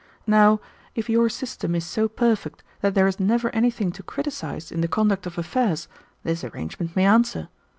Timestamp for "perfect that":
2.09-2.95